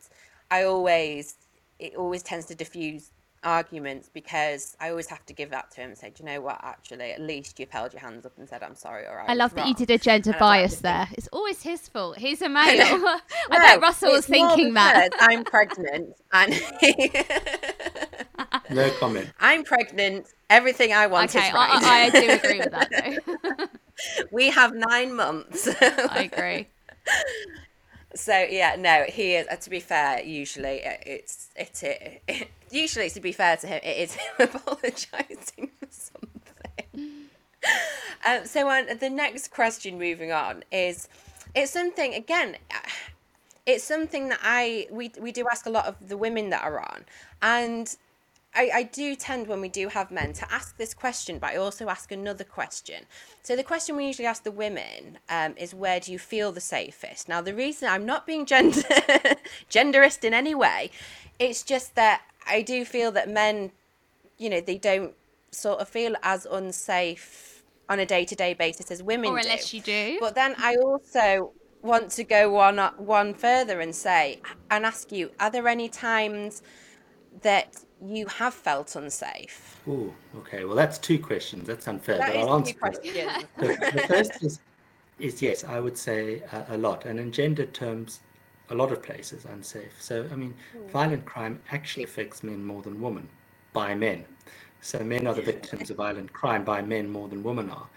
[0.51, 1.35] I always,
[1.77, 3.11] it always tends to diffuse
[3.43, 6.41] arguments because I always have to give that to him and say, do you know
[6.41, 6.59] what?
[6.61, 9.29] Actually, at least you've held your hands up and said, "I'm sorry." All right.
[9.29, 11.07] I love that you did a gender And I'd like bias there.
[11.13, 12.17] It's always his fault.
[12.17, 12.59] He's a male.
[12.81, 13.19] I
[13.51, 15.09] No, bet Russell was thinking that.
[15.19, 16.53] I'm pregnant and
[18.69, 19.29] No comment.
[19.39, 20.27] I'm pregnant.
[20.49, 21.83] Everything I want Okay, is right.
[21.83, 23.69] I, I, I do agree with that
[24.31, 25.67] we have nine months.
[25.81, 26.67] I agree.
[28.15, 29.47] so yeah, no, he is.
[29.49, 33.67] Uh, to be fair, usually it- it's it, it, it usually to be fair to
[33.67, 37.29] him, it is him apologising for something.
[38.25, 41.07] Um, so on the next question, moving on, is
[41.55, 42.57] it's something again.
[43.65, 46.79] It's something that I we we do ask a lot of the women that are
[46.79, 47.05] on,
[47.41, 47.95] and
[48.55, 51.57] I, I do tend when we do have men to ask this question, but I
[51.57, 53.03] also ask another question.
[53.43, 56.61] So the question we usually ask the women um, is, "Where do you feel the
[56.61, 58.81] safest?" Now, the reason I'm not being gender
[59.69, 60.91] genderist in any way,
[61.37, 63.71] it's just that I do feel that men,
[64.37, 65.13] you know, they don't
[65.51, 69.43] sort of feel as unsafe on a day to day basis as women Or do.
[69.47, 70.17] unless you do.
[70.19, 75.31] But then I also want to go one one further and say and ask you:
[75.39, 76.61] Are there any times
[77.41, 77.75] that
[78.05, 79.81] you have felt unsafe?
[79.87, 80.65] Oh, okay.
[80.65, 81.67] Well, that's two questions.
[81.67, 82.73] That's unfair, That but is I'll two answer.
[82.81, 83.01] both.
[83.01, 83.45] questions.
[83.57, 84.59] The, the first is,
[85.19, 88.19] is yes, I would say a, a lot, and in gender terms,
[88.69, 89.93] a lot of places unsafe.
[89.99, 90.53] So, I mean,
[90.91, 93.27] violent crime actually affects men more than women
[93.73, 94.25] by men.
[94.81, 97.87] So, men are the victims of violent crime by men more than women are.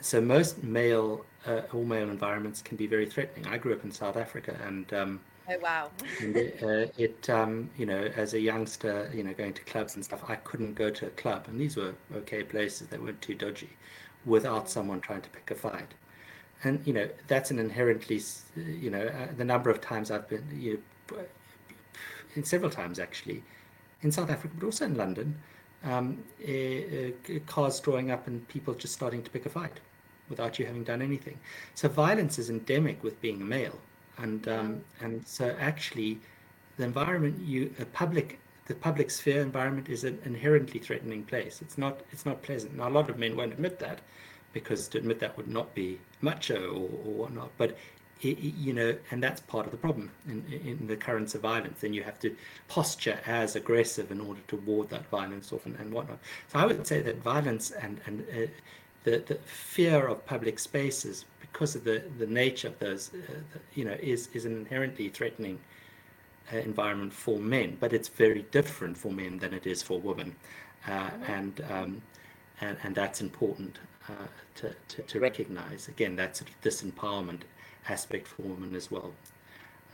[0.00, 3.46] So, most male, uh, all male environments can be very threatening.
[3.46, 5.20] I grew up in South Africa, and um,
[5.50, 5.90] Oh wow!
[6.20, 9.96] and it, uh, it um, you know, as a youngster, you know, going to clubs
[9.96, 13.20] and stuff, I couldn't go to a club, and these were okay places; they weren't
[13.20, 13.70] too dodgy,
[14.24, 15.92] without someone trying to pick a fight.
[16.62, 18.20] And you know, that's an inherently,
[18.56, 21.18] you know, uh, the number of times I've been, you know,
[22.34, 23.42] in several times actually,
[24.02, 25.40] in South Africa, but also in London,
[25.84, 29.80] um, uh, uh, cars drawing up and people just starting to pick a fight
[30.28, 31.38] without you having done anything.
[31.74, 33.78] So violence is endemic with being a male,
[34.18, 36.18] and um, and so actually,
[36.76, 41.60] the environment you a public the public sphere environment is an inherently threatening place.
[41.62, 42.76] It's not it's not pleasant.
[42.76, 44.00] Now a lot of men won't admit that
[44.52, 47.50] because to admit that would not be macho or, or whatnot.
[47.58, 47.76] But
[48.22, 51.42] it, it- you know, and that's part of the problem in, in the currents of
[51.42, 51.80] violence.
[51.80, 52.34] Then you have to
[52.68, 56.18] posture as aggressive in order to ward that violence off and, and whatnot.
[56.48, 58.46] So I would say that violence and and uh,
[59.04, 63.60] the the fear of public spaces because of the the nature of those, uh, the,
[63.74, 65.58] you know, is is an inherently threatening
[66.52, 70.34] uh, environment for men, but it's very different for men than it is for women,
[70.88, 72.02] uh, and, um,
[72.60, 73.78] and and that's important
[74.10, 75.88] uh, to, to to recognize.
[75.88, 77.40] Again, that's a disempowerment
[77.88, 79.12] aspect for women as well.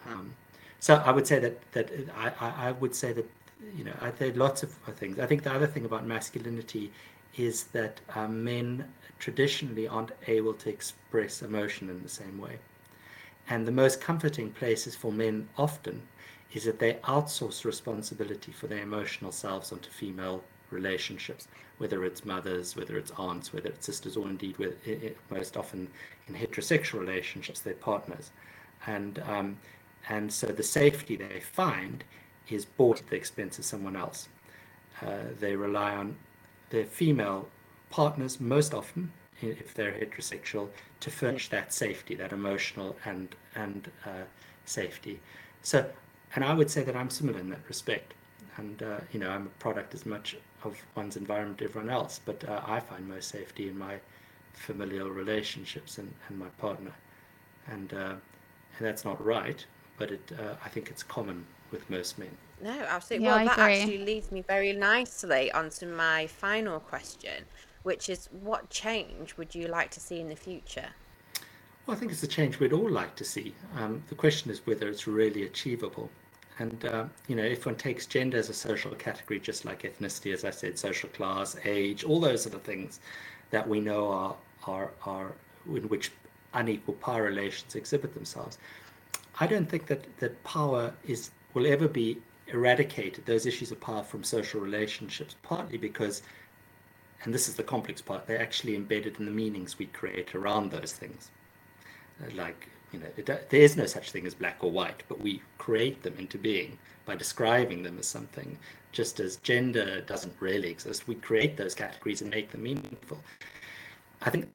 [0.09, 0.35] Um,
[0.81, 3.29] so I would say that that I, I, I would say that
[3.77, 5.19] you know I there are lots of things.
[5.19, 6.93] I think the other thing about masculinity
[7.37, 8.87] is that uh, men
[9.19, 12.59] traditionally aren't able to express emotion in the same way.
[13.49, 16.03] And the most comforting places for men often
[16.53, 21.49] is that they outsource responsibility for their emotional selves onto female relationships,
[21.79, 24.75] whether it's mothers, whether it's aunts, whether it's sisters, or indeed with,
[25.31, 25.89] most often
[26.29, 28.31] in heterosexual relationships, their partners.
[28.87, 29.59] And, um,
[30.09, 32.05] and so the safety they find
[32.49, 34.29] is bought at the expense of someone else.
[35.03, 36.17] Uh, they rely on
[36.71, 37.49] their female
[37.91, 40.69] partners most often, if they're heterosexual,
[41.01, 44.25] to furnish that safety, that emotional and and uh,
[44.65, 45.21] safety.
[45.63, 45.91] So,
[46.35, 48.15] and I would say that I'm similar in that respect.
[48.57, 50.37] And uh, you know, I'm a product as much
[50.67, 53.99] of one's environment as everyone else, but uh, I find most safety in my
[54.53, 56.93] familial relationships and, and my partner.
[57.69, 58.15] And uh,
[58.79, 59.65] and that's not right,
[59.99, 62.31] but it uh, I think it's common with most men.
[62.63, 63.27] No, absolutely.
[63.27, 63.81] Yeah, well, I that agree.
[63.81, 67.45] actually leads me very nicely onto my final question,
[67.83, 70.89] which is what change would you like to see in the future?
[71.87, 73.55] Well, I think it's a change we'd all like to see.
[73.77, 76.11] Um, the question is whether it's really achievable.
[76.59, 80.33] And, uh, you know, if one takes gender as a social category, just like ethnicity,
[80.33, 83.01] as I said, social class, age, all those of things
[83.51, 84.37] that we know are,
[84.67, 85.33] are, are
[85.67, 86.13] in which
[86.55, 88.59] unequal power relations exhibit themselves.
[89.39, 94.03] I don't think that, that power is will ever be eradicated, those issues of power
[94.03, 96.23] from social relationships, partly because,
[97.25, 100.71] and this is the complex part, they're actually embedded in the meanings we create around
[100.71, 101.31] those things.
[102.23, 105.21] Uh, like, you know, it, there is no such thing as black or white, but
[105.21, 108.59] we create them into being by describing them as something,
[108.93, 111.07] just as gender doesn't really exist.
[111.07, 113.19] We create those categories and make them meaningful.
[114.23, 114.49] I think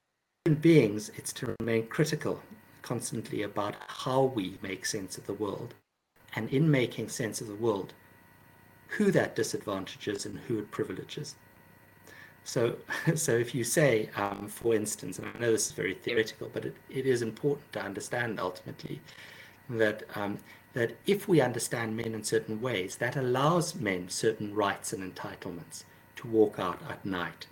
[0.46, 2.42] in beings, it's to remain critical
[2.82, 5.76] constantly about how we make sense of the world
[6.36, 7.94] and in making sense of the world,
[8.88, 11.36] who that disadvantages and who it privileges.
[12.44, 12.76] So,
[13.16, 16.66] so if you say, um, for instance, and I know this is very theoretical, but
[16.66, 19.02] it, it is important to understand ultimately
[19.70, 20.40] that um,
[20.74, 25.84] that if we understand men in certain ways, that allows men certain rights and entitlements
[26.16, 27.46] to walk out at night,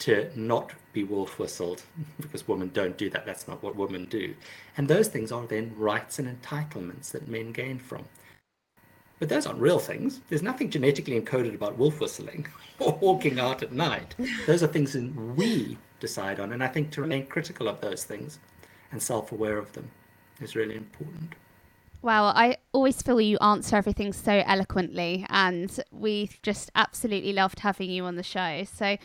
[0.00, 1.82] to not be wolf whistled,
[2.20, 3.24] because women don't do that.
[3.24, 4.34] That's not what women do.
[4.76, 8.06] And those things are then rights and entitlements that men gain from.
[9.18, 10.20] But those aren't real things.
[10.28, 12.46] There's nothing genetically encoded about wolf whistling
[12.78, 14.14] or walking out at night.
[14.46, 16.52] Those are things that we decide on.
[16.52, 18.38] And I think to remain critical of those things
[18.92, 19.90] and self aware of them
[20.40, 21.34] is really important.
[22.00, 27.90] Wow, I always feel you answer everything so eloquently, and we've just absolutely loved having
[27.90, 28.62] you on the show.
[28.62, 28.96] So,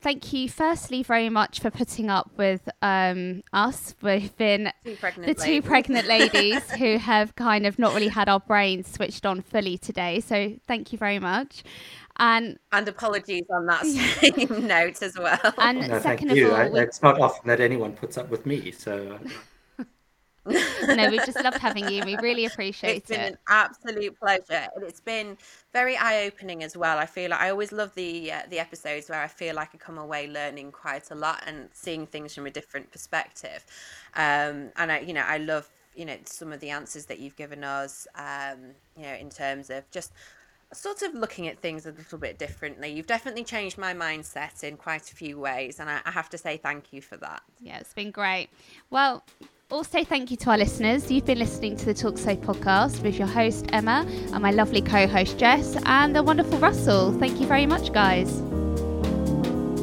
[0.00, 3.94] thank you firstly very much for putting up with um, us.
[4.02, 5.64] We've been Two the two ladies.
[5.64, 10.20] pregnant ladies who have kind of not really had our brains switched on fully today.
[10.20, 11.62] So thank you very much.
[12.20, 15.38] And And apologies on that same note as well.
[15.58, 16.50] and No, thank second of you.
[16.50, 18.72] all, I, it's not often that anyone puts up with me.
[18.72, 19.28] So uh,
[20.88, 22.04] no, we just loved having you.
[22.04, 22.96] We really appreciate it.
[22.98, 25.36] It's been an absolute pleasure and it's been
[25.72, 29.20] very eye-opening as well i feel like i always love the uh, the episodes where
[29.20, 32.50] i feel like i come away learning quite a lot and seeing things from a
[32.50, 33.64] different perspective
[34.16, 37.36] um and i you know i love you know some of the answers that you've
[37.36, 38.58] given us um
[38.96, 40.12] you know in terms of just
[40.72, 44.76] sort of looking at things a little bit differently you've definitely changed my mindset in
[44.76, 47.78] quite a few ways and i, I have to say thank you for that Yeah,
[47.78, 48.48] it's been great.
[48.90, 49.24] Well,
[49.70, 51.10] also thank you to our listeners.
[51.10, 54.80] You've been listening to the Talk Safe podcast with your host Emma and my lovely
[54.80, 57.12] co-host Jess and the wonderful Russell.
[57.18, 58.30] Thank you very much, guys.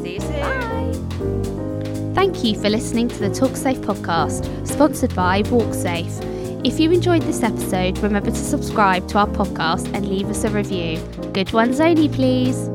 [0.01, 2.11] see you soon Bye.
[2.15, 6.19] Thank you for listening to the Talk Safe podcast, sponsored by Walk Safe.
[6.63, 10.49] If you enjoyed this episode, remember to subscribe to our podcast and leave us a
[10.49, 10.97] review.
[11.33, 12.69] Good ones only, please.